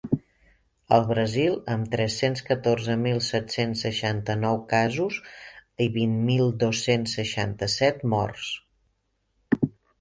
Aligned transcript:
El 0.95 1.03
Brasil, 1.09 1.57
amb 1.73 1.91
tres-cents 1.95 2.41
catorze 2.47 2.95
mil 3.03 3.21
set-cents 3.27 3.85
seixanta-nou 3.87 4.59
casos 4.73 5.21
i 5.87 5.89
vint 6.01 6.19
mil 6.33 6.51
dos-cents 6.67 7.17
seixanta-set 7.21 8.05
morts. 8.19 8.51